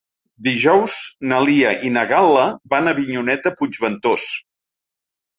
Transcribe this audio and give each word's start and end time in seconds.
Dijous 0.45 0.93
na 1.33 1.41
Lia 1.49 1.73
i 1.89 1.91
na 1.97 2.05
Gal·la 2.11 2.45
van 2.75 2.89
a 2.89 2.93
Avinyonet 2.97 3.43
de 3.49 3.53
Puigventós. 3.61 4.25